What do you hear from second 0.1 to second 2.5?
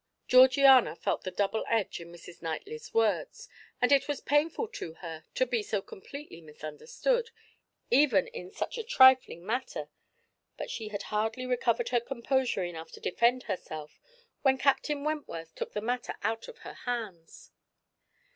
Georgiana felt the double edge in Mrs.